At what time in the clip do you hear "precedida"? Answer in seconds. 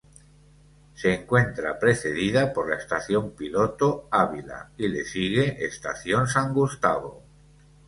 1.77-2.51